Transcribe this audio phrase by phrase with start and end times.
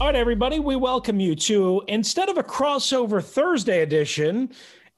[0.00, 4.50] All right, everybody, we welcome you to instead of a crossover Thursday edition,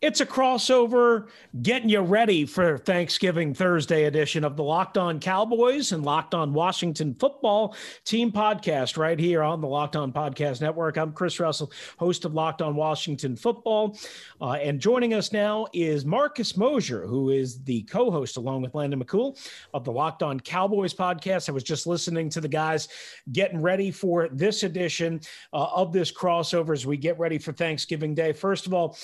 [0.07, 1.27] it's a crossover
[1.63, 6.53] getting you ready for Thanksgiving Thursday edition of the Locked On Cowboys and Locked On
[6.53, 7.75] Washington Football
[8.05, 10.97] Team Podcast right here on the Locked On Podcast Network.
[10.97, 13.99] I'm Chris Russell, host of Locked On Washington Football.
[14.41, 18.77] Uh, and joining us now is Marcus Mosher, who is the co host along with
[18.77, 19.37] Landon McCool
[19.75, 21.49] of the Locked On Cowboys podcast.
[21.49, 22.87] I was just listening to the guys
[23.33, 25.21] getting ready for this edition
[25.53, 28.33] uh, of this crossover as we get ready for Thanksgiving Day.
[28.33, 28.97] First of all,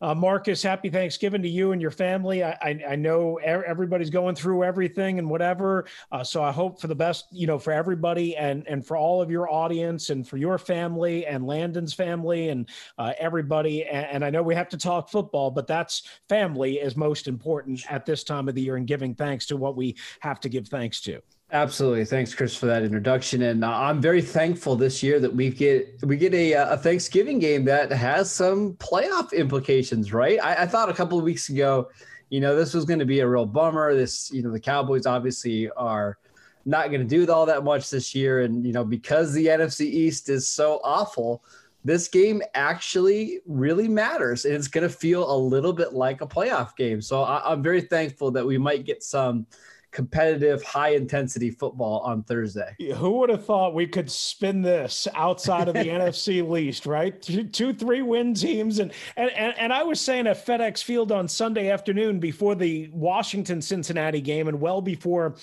[0.00, 2.42] uh, Marcus, happy Thanksgiving to you and your family.
[2.42, 5.86] I, I, I know everybody's going through everything and whatever.
[6.12, 9.22] Uh, so I hope for the best, you know, for everybody and and for all
[9.22, 13.84] of your audience and for your family and Landon's family and uh, everybody.
[13.84, 17.84] And, and I know we have to talk football, but that's family is most important
[17.90, 20.68] at this time of the year and giving thanks to what we have to give
[20.68, 21.20] thanks to.
[21.54, 23.42] Absolutely, thanks, Chris, for that introduction.
[23.42, 26.76] And uh, I'm very thankful this year that we get we get a, uh, a
[26.76, 30.12] Thanksgiving game that has some playoff implications.
[30.12, 30.40] Right?
[30.42, 31.90] I, I thought a couple of weeks ago,
[32.28, 33.94] you know, this was going to be a real bummer.
[33.94, 36.18] This, you know, the Cowboys obviously are
[36.64, 39.82] not going to do all that much this year, and you know, because the NFC
[39.82, 41.44] East is so awful.
[41.84, 46.26] This game actually really matters, and it's going to feel a little bit like a
[46.26, 47.00] playoff game.
[47.00, 49.46] So I, I'm very thankful that we might get some
[49.94, 52.74] competitive, high intensity football on Thursday.
[52.96, 57.22] Who would have thought we could spin this outside of the NFC least, right?
[57.22, 58.80] Two, three win teams.
[58.80, 62.90] And, and, and, and I was saying at FedEx Field on Sunday afternoon before the
[62.92, 65.36] Washington Cincinnati game and well before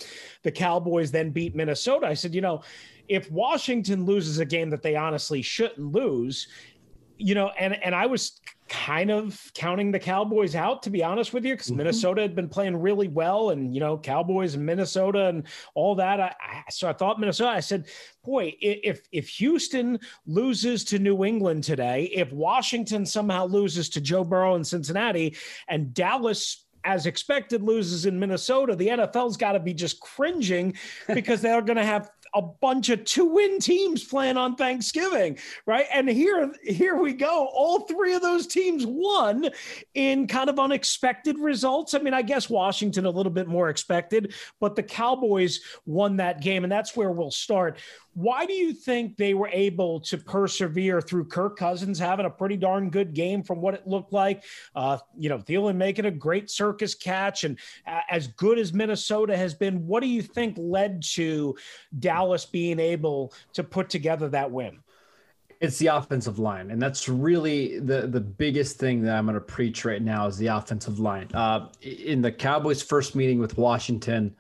[0.44, 2.62] the Cowboys then beat Minnesota, I said, you know,
[3.08, 6.48] if Washington loses a game that they honestly shouldn't lose,
[7.18, 11.34] you know, and and I was kind of counting the Cowboys out to be honest
[11.34, 11.78] with you, because mm-hmm.
[11.78, 15.44] Minnesota had been playing really well, and you know, Cowboys and Minnesota and
[15.76, 16.22] all that.
[16.22, 17.52] I, I, so I thought Minnesota.
[17.52, 17.88] I said,
[18.24, 24.24] boy, if if Houston loses to New England today, if Washington somehow loses to Joe
[24.24, 25.36] Burrow in Cincinnati,
[25.68, 30.76] and Dallas as expected loses in Minnesota, the NFL's got to be just cringing
[31.14, 35.86] because they're going to have a bunch of two win teams playing on Thanksgiving, right?
[35.94, 37.50] And here, here we go.
[37.54, 39.50] All three of those teams won
[39.94, 41.94] in kind of unexpected results.
[41.94, 46.42] I mean, I guess Washington a little bit more expected, but the Cowboys won that
[46.42, 47.80] game, and that's where we'll start.
[48.14, 52.58] Why do you think they were able to persevere through Kirk Cousins having a pretty
[52.58, 54.44] darn good game from what it looked like?
[54.76, 57.58] Uh, you know, Thielen making a great circus catch, and
[57.88, 61.56] uh, as good as Minnesota has been, what do you think led to
[62.00, 64.80] Dallas being able to put together that win?
[65.62, 69.40] It's the offensive line, and that's really the the biggest thing that I'm going to
[69.40, 71.28] preach right now is the offensive line.
[71.36, 74.36] Uh, in the Cowboys' first meeting with Washington,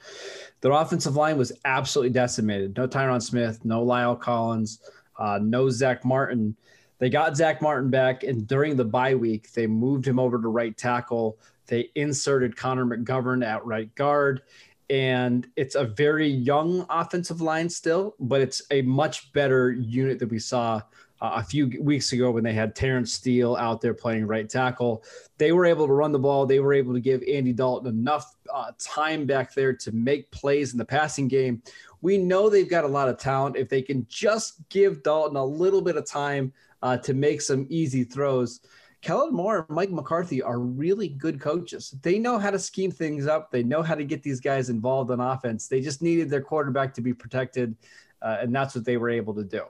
[0.61, 2.75] their offensive line was absolutely decimated.
[2.75, 4.79] No Tyron Smith, no La'el Collins,
[5.19, 6.55] uh, no Zach Martin.
[6.97, 10.47] They got Zach Martin back, and during the bye week, they moved him over to
[10.47, 11.37] right tackle.
[11.67, 14.41] They inserted Connor McGovern at right guard,
[14.89, 20.29] and it's a very young offensive line still, but it's a much better unit that
[20.29, 20.81] we saw
[21.21, 25.03] uh, a few weeks ago when they had Terence Steele out there playing right tackle.
[25.37, 26.45] They were able to run the ball.
[26.45, 30.71] They were able to give Andy Dalton enough uh, time back there to make plays
[30.71, 31.61] in the passing game.
[32.01, 33.55] We know they've got a lot of talent.
[33.55, 36.51] If they can just give Dalton a little bit of time
[36.81, 38.61] uh, to make some easy throws,
[39.01, 41.95] Kellen Moore and Mike McCarthy are really good coaches.
[42.01, 43.51] They know how to scheme things up.
[43.51, 45.67] They know how to get these guys involved on offense.
[45.67, 47.75] They just needed their quarterback to be protected,
[48.21, 49.63] uh, and that's what they were able to do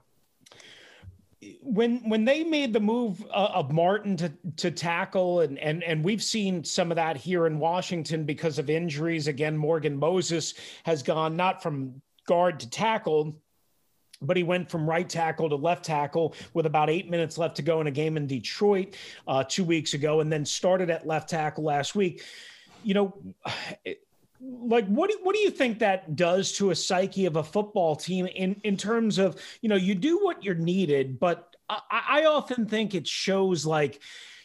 [1.64, 6.04] when when they made the move uh, of Martin to to tackle and and and
[6.04, 10.54] we've seen some of that here in Washington because of injuries again Morgan Moses
[10.84, 13.36] has gone not from guard to tackle
[14.22, 17.62] but he went from right tackle to left tackle with about eight minutes left to
[17.62, 18.96] go in a game in Detroit
[19.28, 22.24] uh, two weeks ago, and then started at left tackle last week.
[22.84, 23.18] You know,
[24.42, 27.96] like what do, what do you think that does to a psyche of a football
[27.96, 32.26] team in in terms of you know you do what you're needed but I, I
[32.26, 34.02] often think it shows like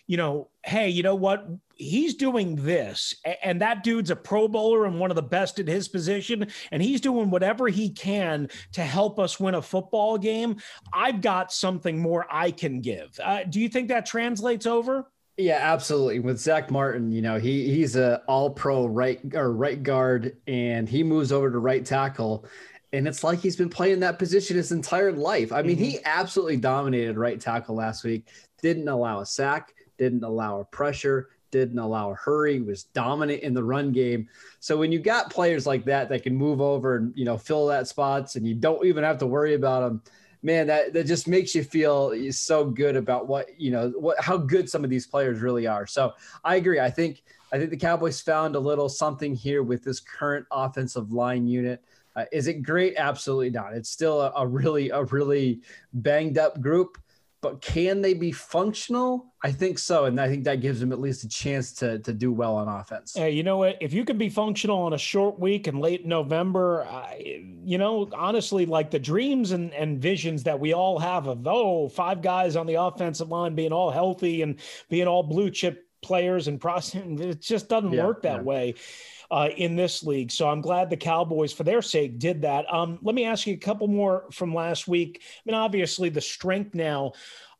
[0.07, 1.49] you know, hey, you know what?
[1.75, 5.69] He's doing this, and that dude's a Pro Bowler and one of the best at
[5.69, 10.57] his position, and he's doing whatever he can to help us win a football game.
[10.93, 13.19] I've got something more I can give.
[13.23, 15.11] Uh, do you think that translates over?
[15.37, 16.21] Yeah, absolutely.
[16.21, 20.89] With Zach Martin, you know, he he's a all pro right or right guard and
[20.89, 22.47] he moves over to right tackle.
[22.93, 25.53] And it's like he's been playing that position his entire life.
[25.53, 25.85] I mean, mm-hmm.
[25.85, 28.29] he absolutely dominated right tackle last week,
[28.63, 33.53] didn't allow a sack, didn't allow a pressure, didn't allow a hurry, was dominant in
[33.53, 34.29] the run game.
[34.61, 37.67] So when you got players like that that can move over and, you know, fill
[37.67, 40.03] that spots and you don't even have to worry about them
[40.43, 44.37] man, that, that just makes you feel so good about what, you know, what, how
[44.37, 45.87] good some of these players really are.
[45.87, 46.13] So
[46.45, 46.81] I agree.
[46.81, 47.23] I think,
[47.53, 51.83] I think the Cowboys found a little something here with this current offensive line unit.
[52.15, 52.95] Uh, is it great?
[52.97, 53.75] Absolutely not.
[53.75, 55.61] It's still a, a really, a really
[55.93, 56.99] banged up group
[57.43, 59.33] but can they be functional?
[59.45, 62.13] I think so, and I think that gives them at least a chance to to
[62.13, 63.15] do well on offense.
[63.15, 63.77] Hey, you know what?
[63.81, 68.09] If you can be functional on a short week and late November, I, you know,
[68.15, 72.57] honestly, like the dreams and, and visions that we all have of oh, five guys
[72.57, 77.03] on the offensive line being all healthy and being all blue chip players and process,
[77.05, 78.43] it just doesn't yeah, work that yeah.
[78.43, 78.75] way.
[79.31, 80.31] Uh, in this league.
[80.31, 82.73] So I'm glad the Cowboys, for their sake, did that.
[82.73, 85.23] Um, let me ask you a couple more from last week.
[85.23, 87.13] I mean, obviously, the strength now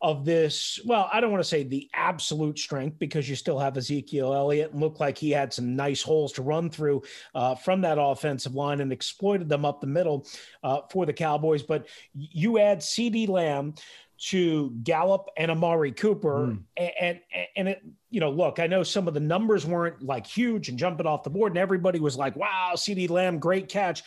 [0.03, 0.79] of this.
[0.85, 4.73] Well, I don't want to say the absolute strength because you still have Ezekiel Elliott
[4.73, 7.03] and looked like he had some nice holes to run through
[7.35, 10.27] uh, from that offensive line and exploited them up the middle
[10.63, 11.63] uh, for the Cowboys.
[11.63, 13.75] But you add CeeDee Lamb
[14.19, 16.49] to Gallup and Amari Cooper.
[16.49, 16.63] Mm.
[16.77, 17.21] And, and,
[17.57, 20.79] and it, you know, look, I know some of the numbers weren't like huge and
[20.79, 24.03] jumping off the board, and everybody was like, wow, CeeDee Lamb, great catch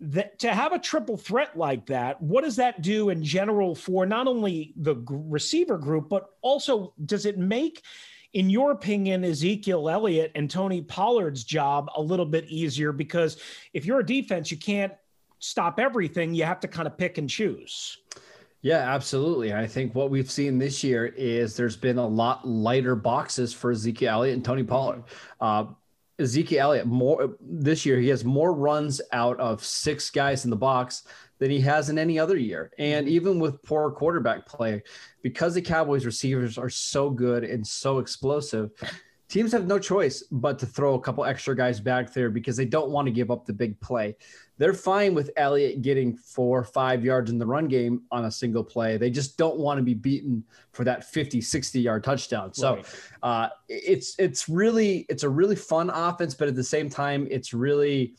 [0.00, 4.04] that to have a triple threat like that, what does that do in general for
[4.04, 7.82] not only the receiver group, but also does it make,
[8.34, 12.92] in your opinion, Ezekiel Elliott and Tony Pollard's job a little bit easier?
[12.92, 13.38] Because
[13.72, 14.92] if you're a defense, you can't
[15.38, 16.34] stop everything.
[16.34, 17.98] You have to kind of pick and choose.
[18.62, 19.52] Yeah, absolutely.
[19.54, 23.70] I think what we've seen this year is there's been a lot lighter boxes for
[23.70, 25.04] Ezekiel Elliott and Tony Pollard.
[25.40, 25.66] Uh,
[26.18, 28.00] Ezekiel Elliott more this year.
[28.00, 31.04] He has more runs out of six guys in the box
[31.38, 32.72] than he has in any other year.
[32.78, 34.82] And even with poor quarterback play,
[35.22, 38.70] because the Cowboys receivers are so good and so explosive,
[39.28, 42.64] teams have no choice but to throw a couple extra guys back there because they
[42.64, 44.16] don't want to give up the big play.
[44.58, 48.30] They're fine with Elliott getting four or five yards in the run game on a
[48.30, 48.96] single play.
[48.96, 52.54] They just don't want to be beaten for that 50, 60 yard touchdown.
[52.54, 52.86] So right.
[53.22, 57.52] uh, it's it's really it's a really fun offense, but at the same time, it's
[57.52, 58.14] really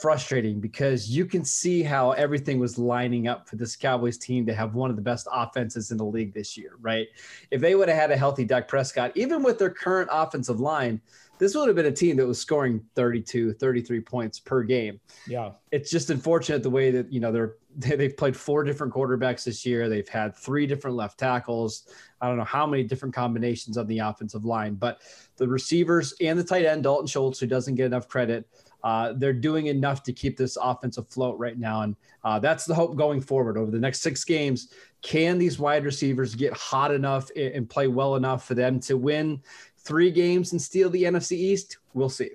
[0.00, 4.54] frustrating because you can see how everything was lining up for this Cowboys team to
[4.54, 7.08] have one of the best offenses in the league this year, right?
[7.50, 11.00] If they would have had a healthy Dak Prescott, even with their current offensive line,
[11.38, 15.00] this would have been a team that was scoring 32, 33 points per game.
[15.26, 15.52] Yeah.
[15.72, 19.64] It's just unfortunate the way that, you know, they're they've played four different quarterbacks this
[19.64, 19.88] year.
[19.88, 21.88] They've had three different left tackles.
[22.20, 25.00] I don't know how many different combinations on the offensive line, but
[25.36, 28.46] the receivers and the tight end Dalton Schultz, who doesn't get enough credit,
[28.82, 31.82] uh, they're doing enough to keep this offense afloat right now.
[31.82, 34.72] And uh, that's the hope going forward over the next six games.
[35.02, 39.40] Can these wide receivers get hot enough and play well enough for them to win
[39.78, 41.78] three games and steal the NFC East?
[41.94, 42.30] We'll see.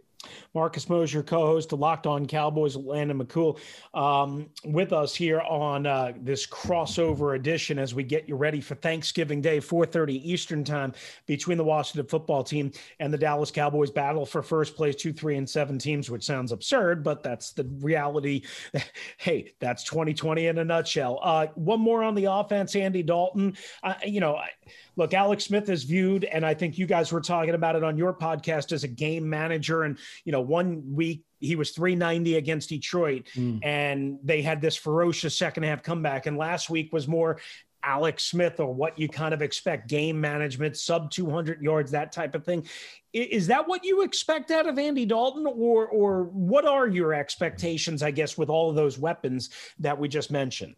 [0.56, 3.60] Marcus Mosher, co-host of Locked On Cowboys, Landon McCool,
[3.94, 8.76] um, with us here on uh, this crossover edition as we get you ready for
[8.76, 10.94] Thanksgiving Day, 4:30 Eastern Time,
[11.26, 12.72] between the Washington Football Team
[13.02, 13.92] and the Dallas Cowboys.
[13.92, 17.66] Battle for first place, two, three, and seven teams, which sounds absurd, but that's the
[17.82, 18.44] reality.
[19.18, 21.20] hey, that's 2020 in a nutshell.
[21.22, 23.58] Uh, one more on the offense, Andy Dalton.
[24.06, 24.38] You know.
[24.38, 24.50] I,
[24.96, 27.98] look, Alex Smith is viewed, and I think you guys were talking about it on
[27.98, 29.84] your podcast as a game manager.
[29.84, 33.60] And, you know, one week he was 390 against Detroit, mm.
[33.64, 36.26] and they had this ferocious second half comeback.
[36.26, 37.40] And last week was more
[37.84, 42.36] Alex Smith or what you kind of expect game management, sub 200 yards, that type
[42.36, 42.68] of thing.
[43.14, 48.04] Is that what you expect out of Andy Dalton, or or what are your expectations?
[48.04, 50.76] I guess with all of those weapons that we just mentioned.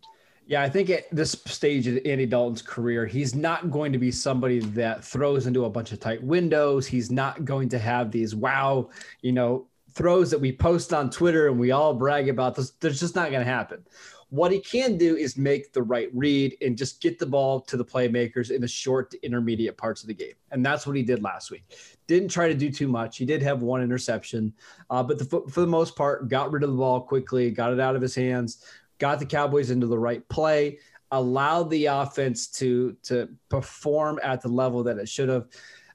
[0.47, 4.11] Yeah, I think at this stage of Andy Dalton's career, he's not going to be
[4.11, 6.87] somebody that throws into a bunch of tight windows.
[6.87, 8.89] He's not going to have these wow,
[9.21, 12.55] you know, throws that we post on Twitter and we all brag about.
[12.55, 12.71] This.
[12.79, 13.83] There's just not going to happen.
[14.29, 17.75] What he can do is make the right read and just get the ball to
[17.75, 20.33] the playmakers in the short to intermediate parts of the game.
[20.51, 21.63] And that's what he did last week.
[22.07, 23.17] Didn't try to do too much.
[23.17, 24.53] He did have one interception,
[24.89, 27.79] uh, but the, for the most part, got rid of the ball quickly, got it
[27.79, 28.65] out of his hands,
[28.97, 30.79] got the Cowboys into the right play,
[31.11, 35.47] allowed the offense to to perform at the level that it should have.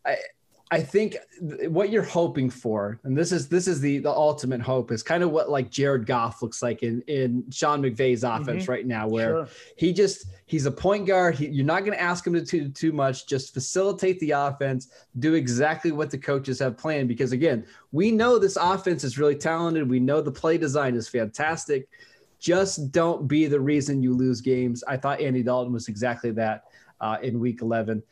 [0.04, 0.16] I,
[0.72, 4.62] I think th- what you're hoping for, and this is this is the the ultimate
[4.62, 8.40] hope, is kind of what like Jared Goff looks like in in Sean McVay's mm-hmm.
[8.42, 9.48] offense right now, where Sure.
[9.76, 11.34] he just he's a point guard.
[11.34, 13.26] He, you're not going to ask him to do too much.
[13.26, 14.88] Just facilitate the offense.
[15.18, 17.06] Do exactly what the coaches have planned.
[17.06, 19.90] Because again, we know this offense is really talented.
[19.90, 21.86] We know the play design is fantastic.
[22.42, 24.82] Just don't be the reason you lose games.
[24.88, 26.64] I thought Andy Dalton was exactly that
[27.00, 28.02] uh, in Week 11.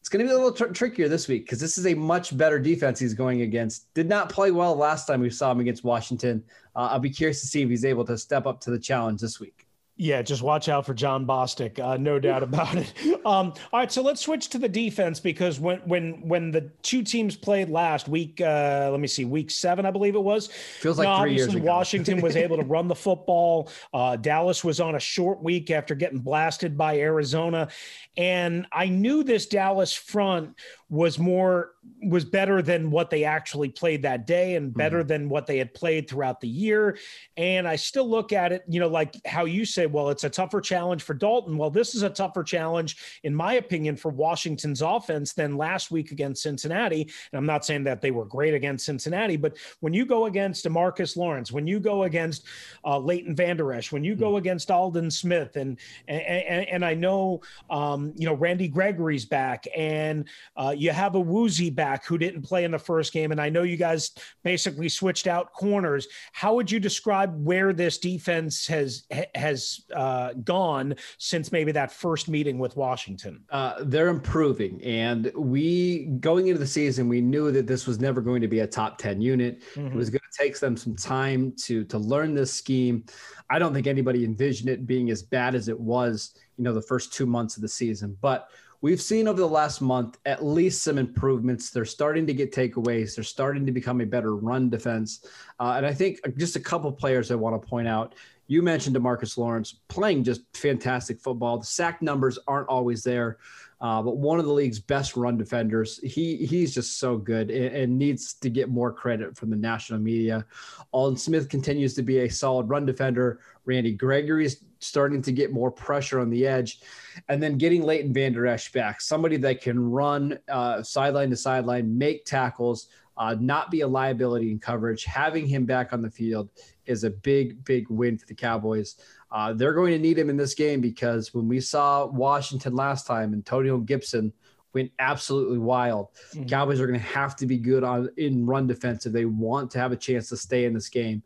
[0.00, 2.36] It's going to be a little tr- trickier this week because this is a much
[2.36, 3.94] better defense he's going against.
[3.94, 6.42] Did not play well last time we saw him against Washington.
[6.74, 9.20] Uh, I'll be curious to see if he's able to step up to the challenge
[9.20, 9.57] this week.
[10.00, 12.94] Yeah, just watch out for Jon Bostic, uh, no doubt about it.
[13.26, 17.02] Um, all right, so let's switch to the defense because when when when the two
[17.02, 20.46] teams played last week, uh, let me see, week seven, I believe it was.
[20.78, 21.64] Feels like three years ago.
[21.64, 23.70] Washington was able to run the football.
[23.92, 27.68] Uh, Dallas was on a short week after getting blasted by Arizona,
[28.16, 30.54] and I knew this Dallas front
[30.88, 31.72] was more
[32.02, 35.74] was better than what they actually played that day and better than what they had
[35.74, 36.96] played throughout the year.
[37.36, 40.30] And I still look at it, you know, like how you say, well, it's a
[40.30, 41.56] tougher challenge for Dalton.
[41.56, 46.12] Well, this is a tougher challenge, in my opinion, for Washington's offense than last week
[46.12, 47.02] against Cincinnati.
[47.02, 50.64] And I'm not saying that they were great against Cincinnati, but when you go against
[50.64, 52.46] Demarcus Lawrence, when you go against
[52.84, 56.94] uh, Leighton Vander Esch, when you go against Aldon Smith, and and, and, and I
[56.94, 57.40] know
[57.70, 62.64] um, you know Randy Gregory's back, and uh, you have Awuzie back who didn't play
[62.64, 64.10] in the first game, and I know you guys
[64.42, 66.08] basically switched out corners.
[66.32, 72.28] How would you describe where this defense has has uh, gone since maybe that first
[72.28, 73.44] meeting with Washington?
[73.48, 78.20] Uh, they're improving, and we going into the season, we knew that this was never
[78.20, 79.62] going to be a top ten unit.
[79.76, 83.04] It was going to take them some time to to learn this scheme.
[83.50, 86.82] I don't think anybody envisioned it being as bad as it was, you know, the
[86.82, 88.18] first two months of the season.
[88.20, 91.70] But we've seen over the last month at least some improvements.
[91.70, 93.14] They're starting to get takeaways.
[93.14, 95.24] They're starting to become a better run defense.
[95.58, 98.14] Uh, and I think just a couple players I want to point out.
[98.48, 101.58] You mentioned Demarcus Lawrence playing just fantastic football.
[101.58, 103.36] The sack numbers aren't always there,
[103.82, 106.00] uh, but one of the league's best run defenders.
[106.02, 110.00] He he's just so good and, and needs to get more credit from the national
[110.00, 110.46] media.
[110.92, 113.40] Aldon Smith continues to be a solid run defender.
[113.66, 116.80] Randy Gregory is starting to get more pressure on the edge,
[117.28, 121.98] and then getting Leighton Vander Esch back, somebody that can run uh, sideline to sideline,
[121.98, 122.88] make tackles.
[123.18, 125.04] Uh, not be a liability in coverage.
[125.04, 126.48] Having him back on the field
[126.86, 128.96] is a big, big win for the Cowboys.
[129.30, 133.06] Uh, they're going to need him in this game because when we saw Washington last
[133.06, 134.32] time, Antonio Gibson
[134.72, 136.08] went absolutely wild.
[136.48, 139.70] Cowboys are going to have to be good on in run defense if they want
[139.72, 141.22] to have a chance to stay in this game.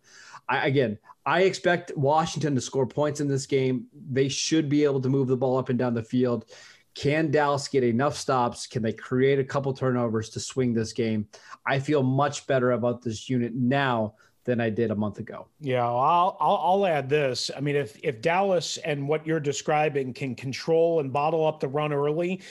[0.48, 3.86] I, again, I expect Washington to score points in this game.
[4.10, 6.46] They should be able to move the ball up and down the field.
[6.94, 8.66] Can Dallas get enough stops?
[8.66, 11.26] Can they create a couple turnovers to swing this game?
[11.66, 15.46] I feel much better about this unit now than I did a month ago.
[15.60, 17.50] Yeah, I'll, I'll I'll add this.
[17.56, 21.68] I mean, if if Dallas and what you're describing can control and bottle up the
[21.68, 22.42] run early,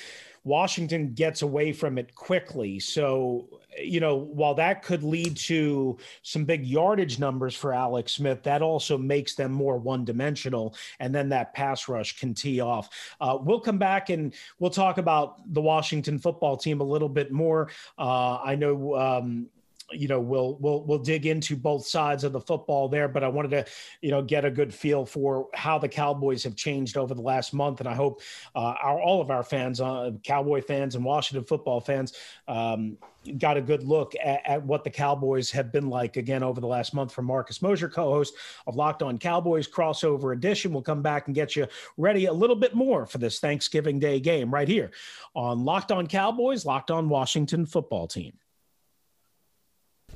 [0.43, 2.79] Washington gets away from it quickly.
[2.79, 8.43] So, you know, while that could lead to some big yardage numbers for Alex Smith,
[8.43, 10.75] that also makes them more one dimensional.
[10.99, 12.89] And then that pass rush can tee off.
[13.19, 17.31] Uh, we'll come back and we'll talk about the Washington football team a little bit
[17.31, 17.69] more.
[17.97, 18.95] Uh, I know.
[18.95, 19.49] Um,
[19.93, 23.27] you know we'll we'll we'll dig into both sides of the football there but i
[23.27, 23.65] wanted to
[24.01, 27.53] you know get a good feel for how the cowboys have changed over the last
[27.53, 27.79] month.
[27.79, 28.21] And i hope
[28.55, 32.13] uh, our all of our fans uh, cowboy fans and washington football fans
[32.47, 32.97] um,
[33.37, 36.67] got a good look at, at what the cowboys have been like again over the
[36.67, 38.33] last month from marcus mosher co-host
[38.67, 40.73] of locked on cowboys crossover edition.
[40.73, 41.67] We'll come back and get you
[41.97, 44.91] ready a little bit more for this thanksgiving day game right here
[45.35, 48.33] on locked on cowboys locked on washington football team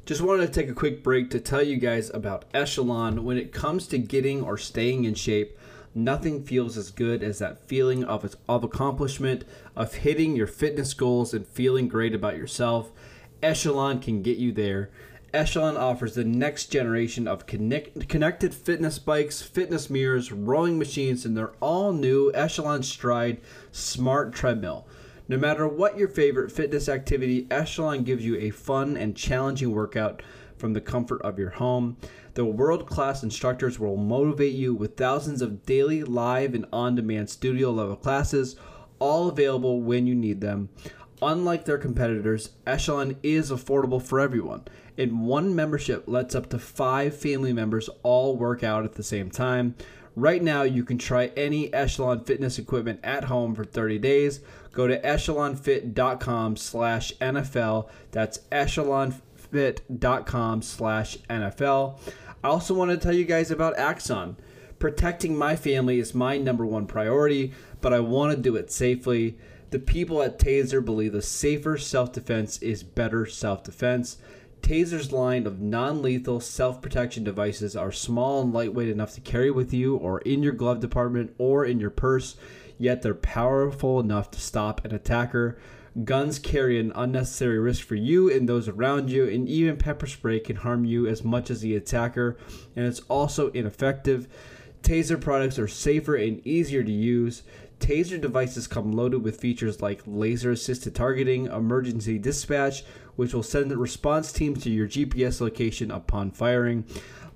[0.05, 3.23] Just wanted to take a quick break to tell you guys about Echelon.
[3.23, 5.57] When it comes to getting or staying in shape,
[5.95, 9.45] nothing feels as good as that feeling of, of accomplishment,
[9.75, 12.91] of hitting your fitness goals and feeling great about yourself.
[13.41, 14.91] Echelon can get you there.
[15.33, 21.35] Echelon offers the next generation of connect, connected fitness bikes, fitness mirrors, rowing machines, and
[21.35, 24.85] their all new Echelon Stride smart treadmill.
[25.27, 30.21] No matter what your favorite fitness activity, Echelon gives you a fun and challenging workout
[30.55, 31.97] from the comfort of your home.
[32.35, 37.31] The world class instructors will motivate you with thousands of daily, live, and on demand
[37.31, 38.55] studio level classes,
[38.99, 40.69] all available when you need them.
[41.23, 44.65] Unlike their competitors, Echelon is affordable for everyone,
[44.95, 49.31] and one membership lets up to five family members all work out at the same
[49.31, 49.75] time.
[50.15, 54.39] Right now, you can try any Echelon fitness equipment at home for 30 days.
[54.71, 57.89] Go to echelonfit.com slash NFL.
[58.11, 61.99] That's echelonfit.com slash NFL.
[62.43, 64.37] I also want to tell you guys about Axon.
[64.79, 69.37] Protecting my family is my number one priority, but I want to do it safely.
[69.71, 74.17] The people at Taser believe the safer self defense is better self defense.
[74.65, 79.51] Taser's line of non lethal self protection devices are small and lightweight enough to carry
[79.51, 82.35] with you or in your glove department or in your purse,
[82.79, 85.59] yet they're powerful enough to stop an attacker.
[86.03, 90.39] Guns carry an unnecessary risk for you and those around you, and even pepper spray
[90.39, 92.35] can harm you as much as the attacker,
[92.75, 94.27] and it's also ineffective.
[94.81, 97.43] Taser products are safer and easier to use.
[97.79, 102.83] Taser devices come loaded with features like laser assisted targeting, emergency dispatch,
[103.15, 106.85] which will send the response team to your GPS location upon firing.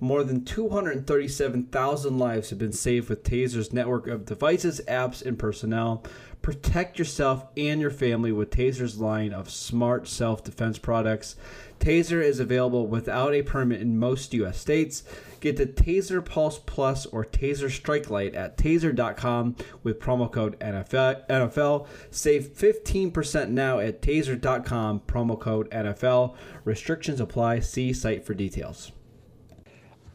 [0.02, 6.06] More than 237,000 lives have been saved with Taser's network of devices, apps, and personnel.
[6.42, 11.36] Protect yourself and your family with Taser's line of smart self defense products.
[11.82, 14.58] Taser is available without a permit in most U.S.
[14.58, 15.04] states.
[15.40, 21.28] Get the Taser Pulse Plus or Taser Strike Light at taser.com with promo code NFL.
[21.28, 21.88] NFL.
[22.12, 26.36] Save 15% now at taser.com, promo code NFL.
[26.66, 27.60] Restrictions apply.
[27.60, 28.92] See site for details.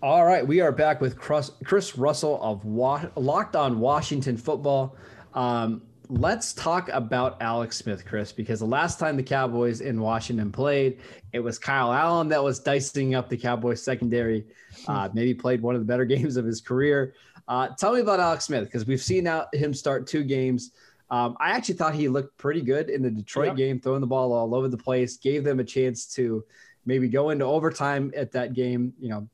[0.02, 4.95] All right, we are back with Chris, Russell of Locked On Washington Football.
[5.33, 10.52] Um, let's talk about Alex Smith, Chris, because the last time the Cowboys in Washington
[10.52, 11.00] played,
[11.32, 14.44] it was Kyle Allen that was dicing up the Cowboys secondary.
[14.87, 17.14] Uh, maybe played one of the better games of his career.
[17.49, 20.73] Uh, tell me about Alex Smith because we've seen now him start two games.
[21.11, 23.56] Um, I actually thought he looked pretty good in the Detroit Yep.
[23.56, 26.44] game, throwing the ball all over the place, gave them a chance to
[26.87, 28.92] maybe go into overtime at that game.
[28.99, 29.28] You know,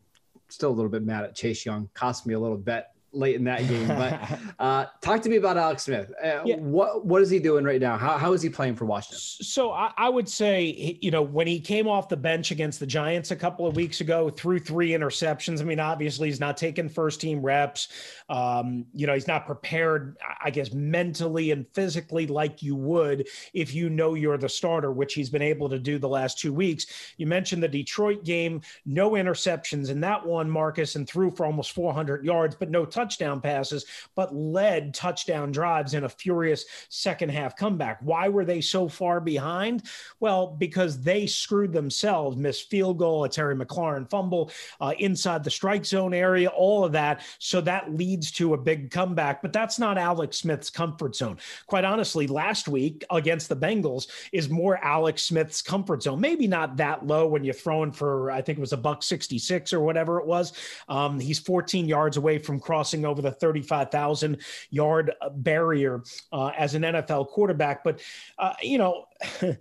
[0.48, 3.45] still a little bit mad at Chase Young, cost me a little bet late in
[3.45, 3.88] that game.
[3.88, 6.12] But uh, talk to me about Alex Smith.
[6.23, 6.57] Uh, Yeah.
[6.57, 7.97] What what is he doing right now?
[7.97, 9.19] How, how is he playing for Washington?
[9.19, 12.87] So I, I would say, you know, when he came off the bench against the
[12.87, 15.61] Giants a couple of weeks ago, threw three interceptions.
[15.61, 17.88] I mean, obviously he's not taking first team reps.
[18.29, 23.75] Um, you know, he's not prepared, I guess, mentally and physically like you would if
[23.75, 26.87] you know you're the starter, which he's been able to do the last two weeks.
[27.16, 31.73] You mentioned the Detroit game, no interceptions in that one, Marcus, and threw for almost
[31.73, 37.56] 400 yards, but no touchdown passes, but led touchdown drives in a furious second half
[37.56, 37.98] comeback.
[38.02, 39.84] Why were they so far behind?
[40.20, 44.50] Well, because they screwed themselves, missed field goal, a Terry McLaurin fumble
[44.82, 47.22] uh, inside the strike zone area, all of that.
[47.38, 51.38] So that leads to a big comeback, but that's not Alex Smith's comfort zone.
[51.66, 56.20] Quite honestly, last week against the Bengals is more Alex Smith's comfort zone.
[56.20, 59.72] Maybe not that low when you're throwing for, I think it was a buck 66
[59.72, 60.52] or whatever it was.
[60.88, 62.60] Um, he's 14 yards away from
[62.90, 64.38] crossing over the 35,000
[64.70, 67.85] yard uh, barrier uh, as an NFL quarterback.
[67.85, 68.00] But,
[68.38, 69.07] uh, you know,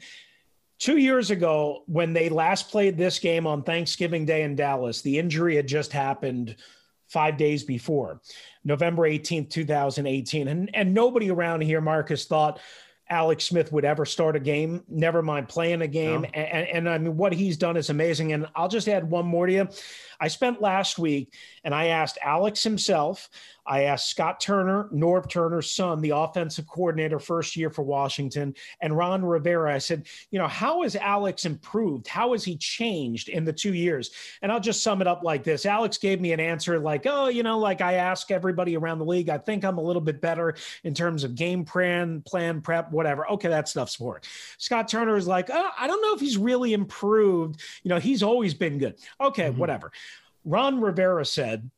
[0.80, 5.20] two years ago, when they last played this game on Thanksgiving Day in Dallas, the
[5.20, 6.56] injury had just happened
[7.08, 8.22] five days before,
[8.64, 10.48] November 18th, 2018.
[10.48, 12.60] And, and nobody around here, Marcus, thought
[13.10, 16.22] Alex Smith would ever start a game, never mind playing a game.
[16.22, 16.28] No.
[16.28, 18.34] And, and I mean, what he's done is amazing.
[18.34, 19.68] And I'll just add one more to you.
[20.20, 23.30] I spent last week and I asked Alex himself,
[23.66, 28.98] I asked Scott Turner, Norv Turner's son, the offensive coordinator, first year for Washington, and
[28.98, 29.76] Ron Rivera.
[29.76, 32.08] I said, you know, how has Alex improved?
[32.08, 34.10] How has he changed in the two years?
[34.42, 37.28] And I'll just sum it up like this Alex gave me an answer like, oh,
[37.28, 40.20] you know, like I ask everybody around the league, I think I'm a little bit
[40.20, 43.30] better in terms of game plan, plan, prep, whatever.
[43.32, 44.28] Okay, that stuff's for it.
[44.58, 47.62] Scott Turner is like, oh, I don't know if he's really improved.
[47.84, 48.96] You know, he's always been good.
[49.22, 49.58] Okay, Mhm.
[49.58, 49.92] whatever.
[50.50, 51.70] Ron Rivera said,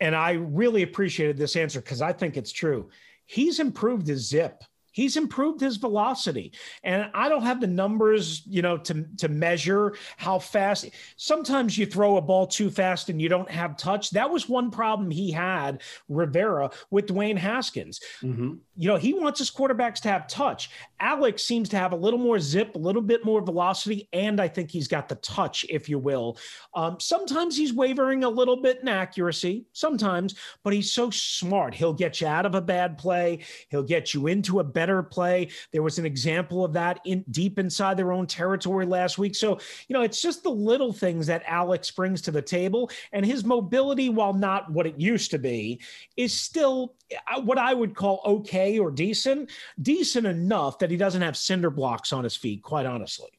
[0.00, 2.90] and I really appreciated this answer because I think it's true.
[3.24, 4.64] He's improved his zip.
[4.92, 6.52] He's improved his velocity.
[6.82, 10.88] And I don't have the numbers, you know, to, to measure how fast.
[11.16, 14.10] Sometimes you throw a ball too fast and you don't have touch.
[14.10, 18.54] That was one problem he had, Rivera, with Dwayne Haskins Mm-hmm.
[18.76, 20.70] you know, he wants his quarterbacks to have touch.
[21.00, 24.48] Alex seems to have a little more zip, a little bit more velocity, and I
[24.48, 26.38] think he's got the touch, if you will.
[26.74, 31.74] Um, sometimes he's wavering a little bit in accuracy, sometimes, but he's so smart.
[31.74, 35.48] He'll get you out of a bad play, he'll get you into a better play.
[35.72, 39.34] There was an example of that in deep inside their own territory last week.
[39.34, 43.26] So, you know, it's just the little things that Alex brings to the table, and
[43.26, 45.80] his mobility, while not what it used to be,
[46.16, 46.94] is still
[47.30, 49.50] uh, what I would call okay or decent,
[49.82, 53.30] decent enough that he doesn't have cinder blocks on his feet, quite honestly.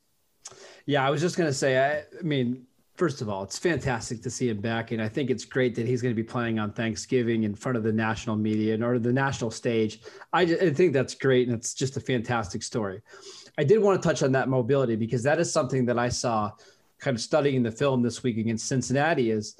[0.85, 1.79] Yeah, I was just gonna say.
[1.79, 2.67] I, I mean,
[3.01, 5.87] first of all, it's fantastic to see him back, and I think it's great that
[5.87, 8.99] he's going to be playing on Thanksgiving in front of the national media and or
[8.99, 10.01] the national stage.
[10.31, 13.01] I, just, I think that's great, and it's just a fantastic story.
[13.57, 16.51] I did want to touch on that mobility because that is something that I saw
[16.99, 19.59] kind of studying the film this week against Cincinnati is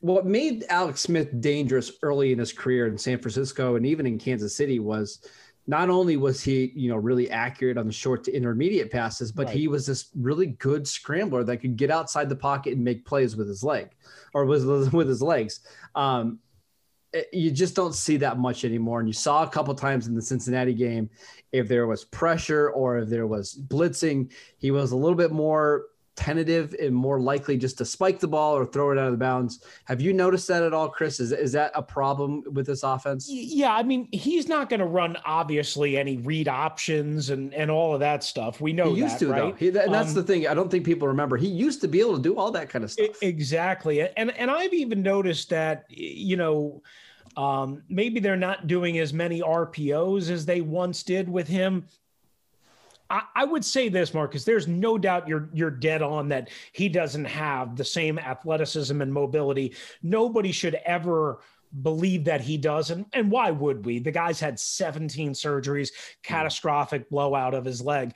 [0.00, 4.18] what made Alex Smith dangerous early in his career in San Francisco and even in
[4.18, 5.26] Kansas City was
[5.66, 9.46] not only was he, you know, really accurate on the short to intermediate passes, but
[9.46, 9.56] Right.
[9.56, 13.36] he was this really good scrambler that could get outside the pocket and make plays
[13.36, 13.90] with his leg
[14.32, 15.60] or with with his legs.
[15.94, 16.38] Um,
[17.12, 19.00] it- you just don't see that much anymore.
[19.00, 21.10] And you saw a couple times in the Cincinnati game,
[21.52, 25.86] if there was pressure or if there was blitzing, he was a little bit more
[26.16, 29.18] tentative and more likely just to spike the ball or throw it out of the
[29.18, 29.60] bounds.
[29.84, 31.20] Have you noticed that at all, Chris?
[31.20, 33.28] Is, is that a problem with this offense?
[33.30, 37.94] Yeah, I mean, he's not going to run obviously any read options and and all
[37.94, 38.60] of that stuff.
[38.60, 39.38] We know he used that, to right?
[39.38, 39.52] though.
[39.52, 40.48] He, that- and that's Um, the thing.
[40.48, 41.36] I don't think people remember.
[41.36, 43.22] He used to be able to do all that kind of stuff.
[43.22, 44.00] Exactly.
[44.16, 46.82] And and I've even noticed that you know
[47.36, 51.86] um, maybe they're not doing as many RPOs as they once did with him.
[53.08, 54.44] I, I would say this, Marcus.
[54.44, 59.12] There's no doubt you're you're dead on that he doesn't have the same athleticism and
[59.12, 59.74] mobility.
[60.02, 61.40] Nobody should ever
[61.82, 66.12] believe that he does and, and why would we the guy's had 17 surgeries hmm.
[66.22, 68.14] catastrophic blowout of his leg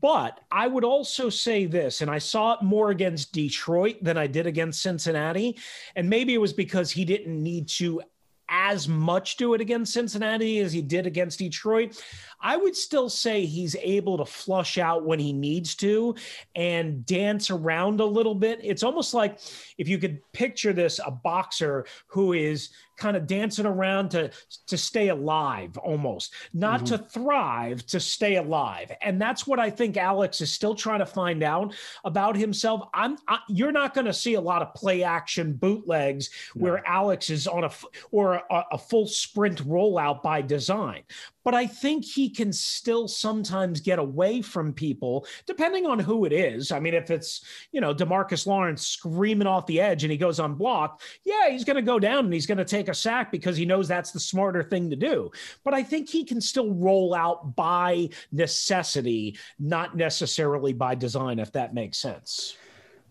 [0.00, 4.28] but I would also say this, and I saw it more against Detroit than I
[4.28, 5.58] did against Cincinnati.
[5.96, 8.02] And maybe it was because he didn't need to
[8.48, 12.00] as much do it against Cincinnati as he did against Detroit.
[12.42, 16.14] I would still say he's able to flush out when he needs to
[16.54, 18.60] and dance around a little bit.
[18.62, 19.38] It's almost like
[19.78, 24.30] if you could picture this a boxer who is kind of dancing around to
[24.66, 26.96] to stay alive almost not mm-hmm.
[26.96, 28.92] to thrive to stay alive.
[29.00, 31.74] And that's what i think alex is still trying to find out
[32.04, 32.88] about himself.
[32.92, 37.30] I'm I, you're not going to see a lot of play action bootlegs where alex
[37.30, 37.70] is on a
[38.10, 41.02] or a, a full sprint rollout by design
[41.44, 46.32] but I think he can still sometimes get away from people, depending on who it
[46.32, 46.72] is.
[46.72, 50.40] I mean, if it's, you know, Demarcus Lawrence screaming off the edge and he goes
[50.40, 53.56] unblocked, yeah, he's going to go down and he's going to take a sack because
[53.56, 55.30] he knows that's the smarter thing to do.
[55.64, 61.52] But I think he can still roll out by necessity, not necessarily by design, if
[61.52, 62.56] that makes sense.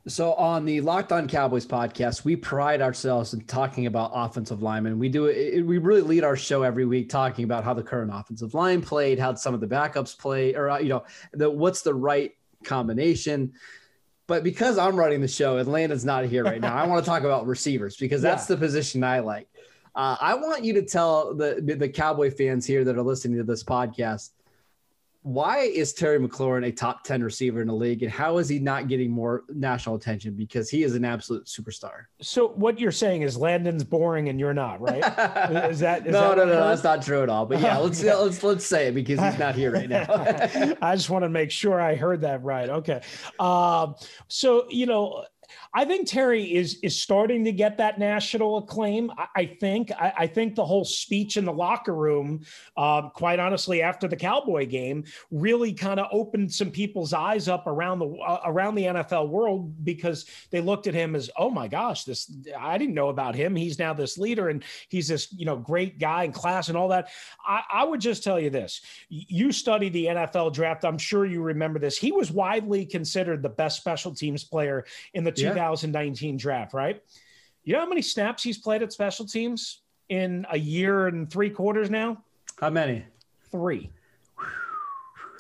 [0.10, 4.98] So on the Locked On Cowboys podcast, we pride ourselves in talking about offensive linemen.
[4.98, 5.62] We do it.
[5.63, 9.19] We really lead our show every week talking about how the current offensive line played,
[9.19, 12.32] how some of the backups play, or uh, you know, the what's the right
[12.63, 13.54] combination.
[14.26, 17.10] But because I'm running the show and Landon's not here right now, I want to
[17.10, 18.56] talk about receivers because that's Yeah.
[18.56, 19.48] the position I like.
[19.95, 23.43] Uh, I want you to tell the the Cowboy fans here that are listening to
[23.43, 24.32] this podcast
[25.21, 28.58] why is Terry McLaurin a top 10 receiver in the league and how is he
[28.58, 30.34] not getting more national attention?
[30.34, 32.05] Because he is an absolute superstar.
[32.21, 35.03] So what you're saying is Landon's boring and you're not, right?
[35.69, 37.45] Is that is no, that no, no, that's not true at all.
[37.45, 38.13] But yeah, let's Okay.
[38.13, 40.05] let's let's say it because he's not here right now.
[40.82, 42.69] I just want to make sure I heard that right.
[42.69, 43.01] Okay.
[43.39, 43.95] Um,
[44.27, 45.25] so you know,
[45.73, 49.12] I think Terry is is starting to get that national acclaim.
[49.17, 49.91] I, I think.
[49.91, 52.41] I, I think the whole speech in the locker room,
[52.75, 57.67] um, quite honestly, after the Cowboy game, really kind of opened some people's eyes up
[57.67, 61.67] around the uh, around the NFL world because they looked at him as, oh my
[61.67, 63.55] gosh, this I didn't know about him.
[63.55, 66.88] He's now this leader and he's this you know great guy in class and all
[66.89, 67.10] that.
[67.45, 70.84] I, I would just tell you this: you study the NFL draft.
[70.84, 71.97] I'm sure you remember this.
[71.97, 75.59] He was widely considered the best special teams player in the Yeah.
[75.60, 77.02] 2019 draft, right?
[77.63, 81.50] You know how many snaps he's played at special teams in a year and three
[81.50, 82.24] quarters now?
[82.60, 83.06] How many?
[83.52, 83.91] Three.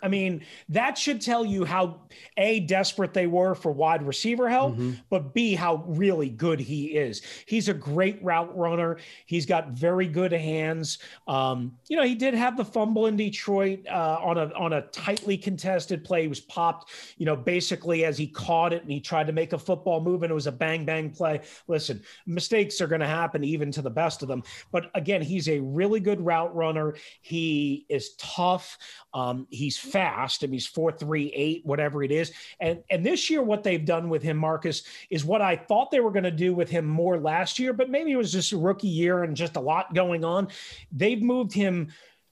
[0.01, 2.01] I mean, that should tell you how
[2.37, 4.91] A, desperate they were for wide receiver help, Mm-hmm.
[5.09, 7.21] but B, how really good he is.
[7.47, 8.97] He's a great route runner.
[9.25, 10.99] He's got very good hands.
[11.27, 14.81] Um, you know, he did have the fumble in Detroit uh, on a on a
[14.87, 16.23] tightly contested play.
[16.23, 19.53] He was popped, you know, basically as he caught it and he tried to make
[19.53, 21.41] a football move and it was a bang bang play.
[21.67, 24.43] Listen, mistakes are going to happen even to the best of them.
[24.71, 26.95] But again, he's a really good route runner.
[27.21, 28.77] He is tough.
[29.13, 30.43] Um, he's fast.
[30.43, 32.31] I mean, he's four, three, eight, whatever it is.
[32.59, 35.99] And and this year, what they've done with him, Marcus, is what I thought they
[35.99, 38.57] were going to do with him more last year, but maybe it was just a
[38.57, 40.49] rookie year and just a lot going on.
[40.91, 41.89] They've moved him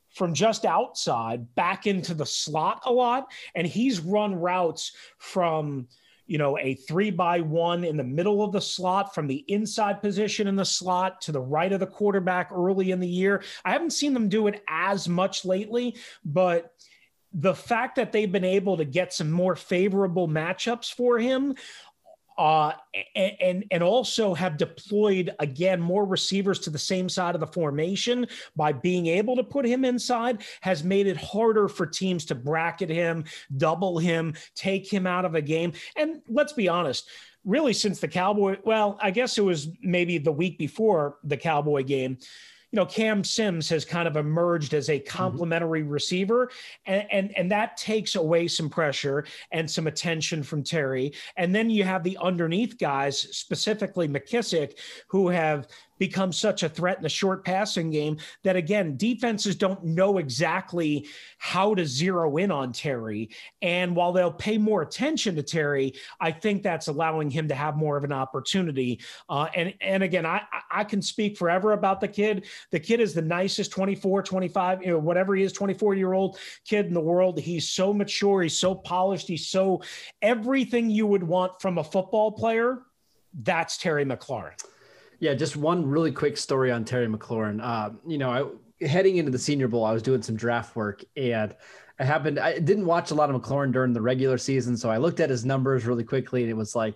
[0.09, 5.87] from just outside back into the slot a lot, and he's run routes from
[6.27, 10.01] you know, a three by one in the middle of the slot from the inside
[10.01, 13.41] position in the slot to the right of the quarterback early in the year.
[13.63, 16.73] I haven't seen them do it as much lately, but
[17.33, 21.55] the fact that they've been able to get some more favorable matchups for him
[22.37, 22.71] uh,
[23.15, 28.27] and and also have deployed again more receivers to the same side of the formation
[28.55, 32.89] by being able to put him inside has made it harder for teams to bracket
[32.89, 33.23] him,
[33.57, 35.73] double him, take him out of a game.
[35.95, 37.09] And let's be honest,
[37.43, 41.83] really since the Cowboy, well, I guess it was maybe the week before the Cowboy
[41.83, 42.19] game
[42.77, 45.07] know, Cam Sims has kind of emerged as a mm-hmm.
[45.07, 45.89] complementary mm-hmm.
[45.89, 46.49] receiver,
[46.85, 51.13] and, and and that takes away some pressure and some attention from Terry.
[51.35, 56.97] And then you have the underneath guys, specifically McKissic, who have become such a threat
[56.97, 61.07] in the short passing game that again defenses don't know exactly
[61.37, 63.29] how to zero in on Terry.
[63.61, 67.75] And while they'll pay more attention to Terry I think that's allowing him to have
[67.75, 68.99] more of an opportunity.
[69.29, 72.45] Uh, and and again I I can speak forever about the kid.
[72.71, 76.37] The kid is the nicest 24 25 you know whatever he is 24 year old
[76.65, 77.39] kid in the world.
[77.39, 78.41] He's so mature.
[78.41, 79.27] He's so polished.
[79.27, 79.81] He's so
[80.21, 82.83] everything you would want from a football player
[83.43, 84.53] that's Terry McLaurin
[85.19, 87.59] yeah, just one really quick story on Terry McLaurin.
[87.61, 88.29] Uh, you know,
[88.81, 91.55] I, heading into the Senior Bowl, I was doing some draft work, and
[91.99, 94.97] I happened I didn't watch a lot of McLaurin during the regular season, so I
[94.97, 96.95] looked at his numbers really quickly, and it was like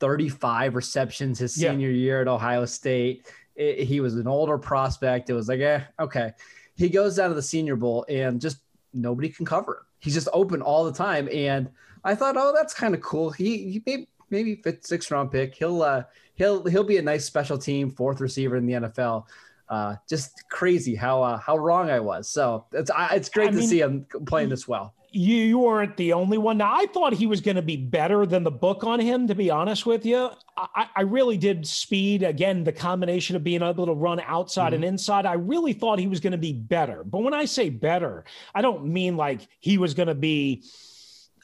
[0.00, 1.96] 35 receptions his senior yeah.
[1.96, 3.26] year at Ohio State.
[3.56, 5.30] It, he was an older prospect.
[5.30, 6.32] It was like, eh, okay.
[6.76, 8.58] He goes down to the Senior Bowl, and just
[8.92, 9.82] nobody can cover him.
[10.00, 11.70] He's just open all the time, and
[12.04, 13.30] I thought, oh, that's kind of cool.
[13.30, 15.54] He, he maybe maybe fifth, sixth round pick.
[15.54, 16.02] He'll uh,
[16.34, 19.26] he'll he'll be a nice special team fourth receiver in the NFL.
[19.68, 22.28] Uh, just crazy how uh, how wrong I was.
[22.28, 24.94] So it's it's great I to mean, see him playing this well.
[25.10, 26.58] You you weren't the only one.
[26.58, 29.26] Now I thought he was going to be better than the book on him.
[29.28, 32.62] To be honest with you, I, I really did speed again.
[32.62, 34.74] The combination of being able to run outside mm-hmm.
[34.74, 35.24] and inside.
[35.24, 37.02] I really thought he was going to be better.
[37.04, 40.64] But when I say better, I don't mean like he was going to be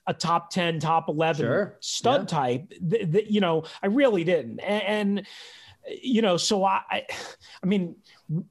[0.07, 1.77] a top 10, top 11 sure.
[1.81, 2.27] stud yeah.
[2.27, 2.73] type.
[2.91, 4.61] Th- th- you know, I really didn't.
[4.61, 4.83] And,
[5.19, 5.27] and
[6.03, 7.97] you know, so I, I mean,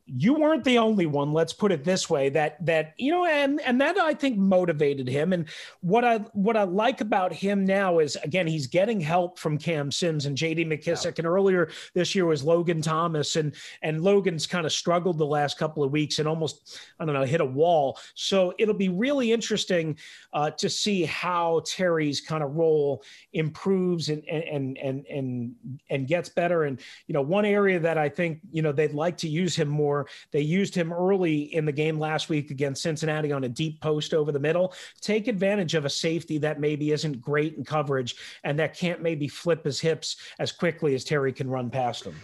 [0.06, 3.62] you weren't the only one let's put it this way that that you know and
[3.62, 5.32] and that i think motivated him.
[5.32, 5.48] And
[5.82, 9.92] what i what i like about him now is again he's getting help from cam
[9.92, 11.06] sims and jd mckissic.
[11.06, 11.14] Yeah.
[11.20, 13.36] and earlier this year was logan thomas.
[13.36, 17.14] And and logan's kind of struggled the last couple of weeks and almost i don't
[17.14, 17.98] know hit a wall.
[18.16, 19.98] So it'll be really interesting
[20.34, 25.56] uh, to see how terry's kind of role improves and and and and
[25.90, 26.64] and gets better.
[26.64, 29.69] And you know one area that i think you know they'd like to use him
[29.70, 30.08] him more.
[30.32, 34.14] They used him early in the game last week against Cincinnati on a deep post
[34.14, 34.74] over the middle.
[35.02, 39.28] Take advantage of a safety that maybe isn't great in coverage and that can't maybe
[39.28, 42.16] flip his hips as quickly as Terry can run past him.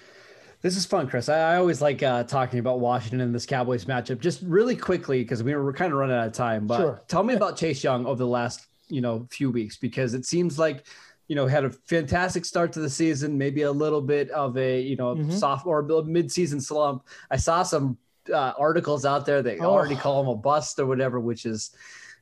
[0.62, 1.30] This is fun, Chris.
[1.30, 4.20] I, I always like uh, talking about Washington and this Cowboys matchup.
[4.20, 6.66] Just really quickly, because we were kind of running out of time.
[6.66, 7.04] But sure.
[7.08, 10.58] tell me about Chase Young over the last you know few weeks because it seems
[10.58, 10.86] like
[11.28, 14.80] you know, had a fantastic start to the season, maybe a little bit of a,
[14.80, 15.32] you know, mm-hmm.
[15.32, 17.06] soft or mid-season slump.
[17.32, 17.98] I saw some
[18.32, 19.66] uh, articles out there that oh.
[19.66, 21.72] already call him a bust or whatever, which is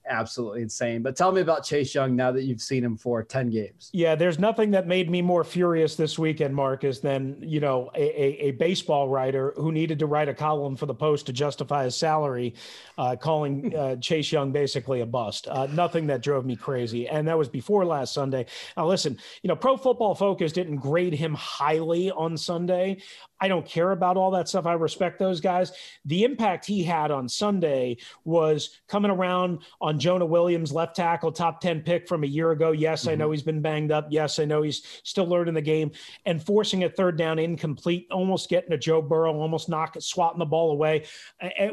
[0.08, 1.02] absolutely insane.
[1.02, 3.90] But tell me about Chase Young now that you've seen him for 10 games.
[3.94, 8.02] Yeah, there's nothing that made me more furious this weekend, Marcus, than, you know, a,
[8.02, 11.86] a, a baseball writer who needed to write a column for the Post to justify
[11.86, 12.54] his salary,
[12.98, 15.48] uh, calling uh, Chase Young basically a bust.
[15.48, 17.08] Uh, nothing that drove me crazy.
[17.08, 18.46] And that was before last Sunday.
[18.78, 22.98] Now, listen, you know, Pro Football Focus didn't grade him highly on Sunday.
[23.44, 24.66] I don't care about all that stuff.
[24.66, 25.74] I respect those guys.
[26.06, 31.60] The impact he had on Sunday was coming around on Jonah Williams, left tackle, top
[31.60, 32.72] 10 pick from a year ago.
[32.72, 33.10] Yes, mm-hmm.
[33.10, 34.08] I know he's been banged up.
[34.10, 35.92] Yes, I know he's still learning the game
[36.26, 40.46] and forcing a third down incomplete, almost getting a Joe Burrow, almost knocking, swatting the
[40.46, 41.04] ball away,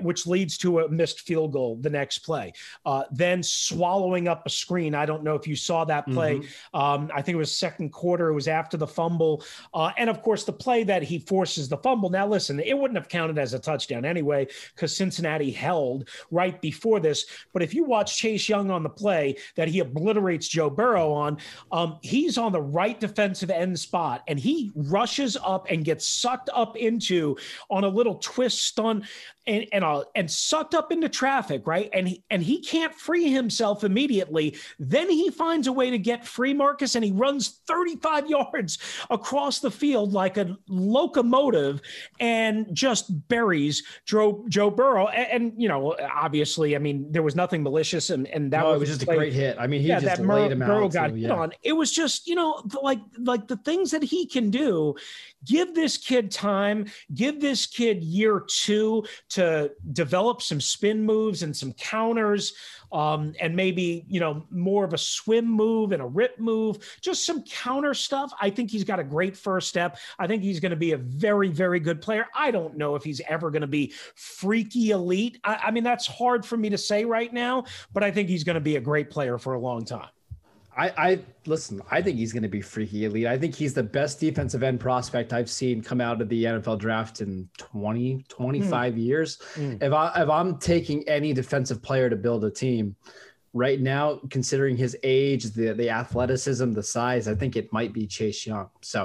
[0.01, 2.53] which leads to a missed field goal the next play.
[2.85, 4.97] Uh, then swallowing up a screen.
[4.97, 6.41] I don't know if you saw that play.
[6.41, 6.77] Mm-hmm.
[6.77, 8.31] Um, I think it was second quarter.
[8.31, 9.45] It was after the fumble.
[9.73, 12.11] Uh, and of course, the play that he forces forces the fumble.
[12.11, 17.01] Now, listen, it wouldn't have counted as a touchdown anyway because Cincinnati held right before
[17.01, 17.27] this.
[17.53, 21.39] But if you watch Chase Young on the play that he obliterates Joe Burrow on,
[21.73, 26.51] um, he's on the right defensive end spot and he rushes up and gets sucked
[26.55, 27.37] up into
[27.69, 29.05] on a little twist stun
[29.47, 31.91] and and uh, and sucked up into traffic, right?
[31.93, 34.57] And he and he can't free himself immediately.
[34.79, 39.59] Then he finds a way to get free, Marcus, and he runs 35 yards across
[39.59, 41.50] the field like a locomotive
[42.19, 45.09] and just buries Joe Joe Burrow.
[45.09, 48.73] And, and you know, obviously, I mean, there was nothing malicious, and and that no,
[48.73, 49.57] was, it was just a great hit.
[49.59, 50.93] I mean, he yeah, just that laid Mur- him Burrow out.
[50.93, 51.33] got too, yeah.
[51.33, 51.53] on.
[51.63, 54.95] It was just you know like like the things that he can do
[55.45, 61.57] give this kid time, give this kid year two to develop some spin moves and
[61.57, 62.55] some counters.
[62.93, 67.25] Um, and maybe you know more of a swim move and a rip move, just
[67.25, 68.33] some counter stuff.
[68.41, 69.99] I think he's got a great first step.
[70.19, 72.27] I think he's going to be a very very good player.
[72.35, 75.39] I don't know if he's ever going to be freaky elite.
[75.45, 78.45] I, I mean that's hard for me to say right now, but I think he's
[78.45, 80.09] going to be a great player for a long time.
[80.81, 81.83] I, I listen.
[81.91, 83.27] I think he's going to be freaky elite.
[83.27, 86.79] I think he's the best defensive end prospect I've seen come out of the NFL
[86.79, 89.39] draft in 20, 25 years.
[89.57, 89.83] Mm.
[89.83, 92.97] If I if I'm taking any defensive player to build a team
[93.53, 98.07] right now, considering his age, the the athleticism, the size, I think it might be
[98.07, 98.71] Chase Young.
[98.81, 99.03] So,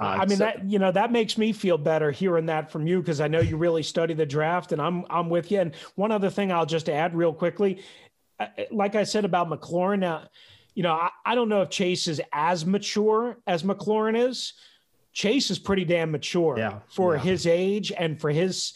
[0.00, 2.86] uh, I mean so- that you know that makes me feel better hearing that from
[2.86, 5.60] you because I know you really study the draft and I'm I'm with you.
[5.60, 7.82] And one other thing I'll just add real quickly,
[8.40, 10.22] uh, like I said about McLaurin, now
[10.78, 14.52] you know I, I don't know if Chase is as mature as McLaurin is.
[15.12, 17.20] Chase is pretty damn mature Yeah, for yeah.
[17.22, 18.74] his age and for his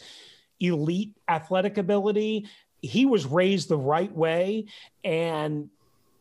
[0.59, 2.47] elite athletic ability.
[2.81, 4.65] He was raised the right way
[5.05, 5.69] and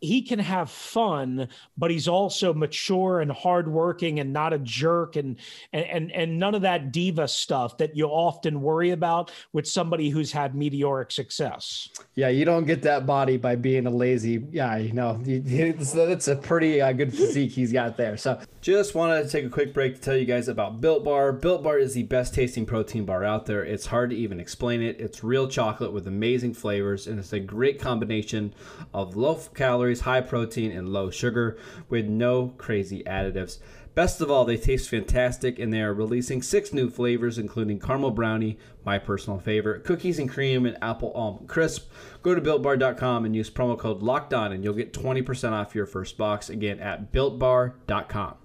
[0.02, 5.38] he can have fun, but he's also mature and hardworking and not a jerk and
[5.72, 10.10] and and, and none of that diva stuff that you often worry about with somebody
[10.10, 11.88] who's had meteoric success.
[12.14, 14.78] Yeah, you don't get that body by being a lazy guy.
[14.78, 18.16] You know, You- it's, it's a pretty uh, good physique he's got there.
[18.16, 21.32] So Just wanted to take a quick break to tell you guys about Built Bar.
[21.32, 23.64] Built Bar is the best tasting protein bar out there.
[23.64, 25.00] It's hard to even explain it.
[25.00, 28.52] It's real chocolate with amazing flavors, and it's a great combination
[28.92, 29.34] of low
[29.92, 31.56] calories, high protein, and low sugar
[31.88, 33.58] with no crazy additives.
[33.94, 38.10] Best of all, they taste fantastic, and they are releasing six new flavors, including caramel
[38.10, 41.90] brownie, my personal favorite, cookies and cream, and apple almond crisp.
[42.22, 45.86] Go to builtbar.com and use promo code locked on, and you'll get 20% off your
[45.86, 48.41] first box again at builtbar.com.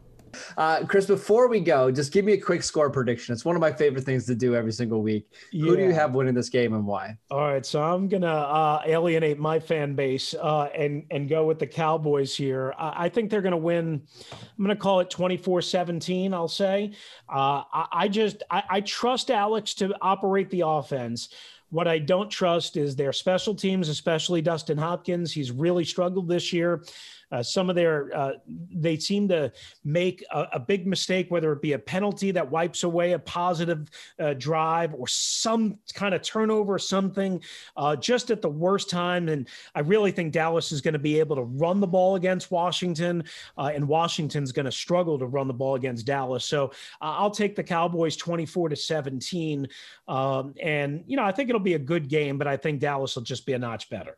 [0.58, 3.34] Uh, Chris, before we go, just give me a quick score prediction.
[3.34, 5.28] It's one of my favorite things to do every single week.
[5.52, 7.18] Who do you have winning this game and why?
[7.32, 11.60] All right, so I'm gonna uh, alienate my fan base uh, and and go with
[11.60, 12.74] the Cowboys here.
[12.78, 14.02] I, I think they're gonna win.
[14.32, 16.34] I'm gonna call it 24-17.
[16.34, 16.94] I'll say.
[17.30, 21.30] Uh, I, I just I, I trust Alex to operate the offense.
[21.70, 25.34] What I don't trust is their special teams, especially Dustin Hopkins.
[25.34, 26.84] He's really struggled this year.
[27.32, 28.34] Uh, some of their uh,
[28.72, 29.52] they seem to
[29.84, 33.90] make a, a big mistake, whether it be a penalty that wipes away a positive
[34.20, 37.42] uh, drive or some kind of turnover something,
[37.76, 39.30] uh, just at the worst time.
[39.30, 42.52] And I really think Dallas is going to be able to run the ball against
[42.52, 43.24] Washington,
[43.58, 46.46] uh, and Washington's going to struggle to run the ball against Dallas.
[46.46, 46.68] So
[47.02, 49.68] uh, I'll take the Cowboys 24 to 17.
[50.08, 53.16] Um, and, you know, I think it'll be a good game, but I think Dallas
[53.16, 54.18] will just be a notch better.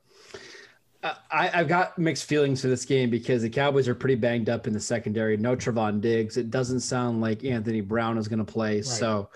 [1.01, 4.49] Uh, I, I've got mixed feelings for this game because the Cowboys are pretty banged
[4.49, 5.38] up in the secondary.
[5.38, 6.35] No Trevon Diggs.
[6.35, 8.81] It doesn't sound like Anthony Brown is going to play.
[8.81, 9.29] So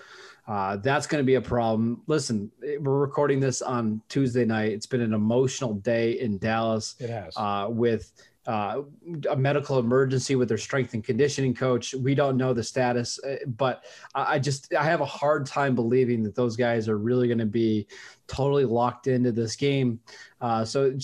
[0.46, 2.02] uh, that's going to be a problem.
[2.06, 2.50] Listen,
[2.80, 4.72] we're recording this on Tuesday night.
[4.72, 7.34] It's been an emotional day in Dallas It has.
[7.36, 8.12] uh, with
[8.46, 8.82] uh,
[9.30, 11.94] a medical emergency with their strength and conditioning coach.
[11.94, 16.22] We don't know the status, uh, but I just I have a hard time believing
[16.24, 17.86] that those guys are really going to be
[18.26, 19.98] totally locked into this game.
[20.42, 20.94] Uh, so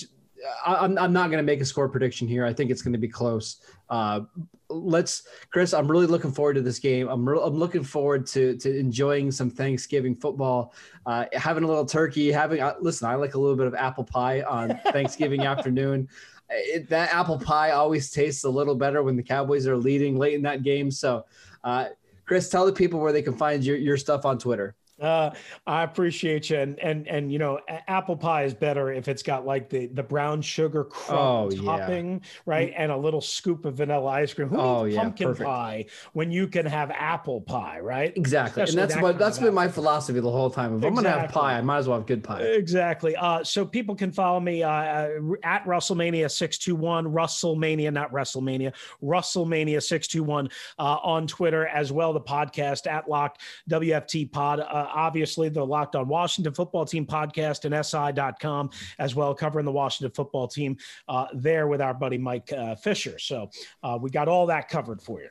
[0.64, 2.44] I'm I'm not going to make a score prediction here.
[2.44, 3.56] I think it's going to be close.
[3.88, 4.20] Uh,
[4.68, 5.74] let's, Chris.
[5.74, 7.08] I'm really looking forward to this game.
[7.08, 10.74] I'm re- I'm looking forward to to enjoying some Thanksgiving football,
[11.06, 12.30] uh, having a little turkey.
[12.32, 16.08] Having uh, listen, I like a little bit of apple pie on Thanksgiving afternoon.
[16.48, 20.34] It, that apple pie always tastes a little better when the Cowboys are leading late
[20.34, 20.90] in that game.
[20.90, 21.24] So,
[21.62, 21.86] uh,
[22.24, 24.74] Chris, tell the people where they can find your, your stuff on Twitter.
[25.00, 25.30] Uh,
[25.66, 29.46] I appreciate you, and and and you know, apple pie is better if it's got
[29.46, 31.62] like the the brown sugar crumb Oh, yeah.
[31.78, 34.48] topping, right, and a little scoop of vanilla ice cream.
[34.48, 35.46] Who Oh, needs yeah, pumpkin perfect.
[35.46, 38.12] pie when you can have apple pie, right?
[38.16, 40.76] Exactly, Especially and that's that what kind that's been my philosophy the whole time.
[40.76, 42.42] If I'm gonna have pie, I might as well have good pie.
[42.42, 43.16] Exactly.
[43.16, 45.08] Uh, so people can follow me uh, uh,
[45.44, 51.66] at Russellmania six two one Russellmania, not WrestleMania, Russellmania six two one uh, on Twitter
[51.66, 52.12] as well.
[52.12, 54.60] The podcast at Locked WFT Pod.
[54.92, 60.12] Obviously, the Locked on Washington Football Team podcast and SI.com as well, covering the Washington
[60.12, 60.76] Football Team
[61.08, 63.18] uh, there with our buddy Mike uh, Fisher.
[63.18, 63.50] So
[63.82, 65.28] uh, we got all that covered for you.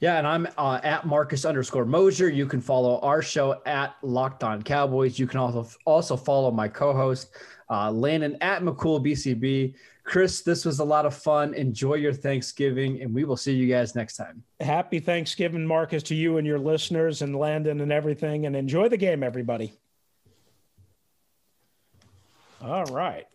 [0.00, 2.28] Yeah, and I'm uh, at Marcus underscore Mosher.
[2.28, 5.18] You can follow our show at Locked On Cowboys.
[5.18, 7.28] You can also also follow my co-host
[7.70, 9.74] uh, Landon at McCool BCB.
[10.08, 11.52] Chris, this was a lot of fun.
[11.52, 14.42] Enjoy your Thanksgiving, and we will see you guys next time.
[14.58, 18.46] Happy Thanksgiving, Marcus, to you and your listeners and Landon and everything.
[18.46, 19.74] And enjoy the game, everybody.
[22.62, 23.26] All right.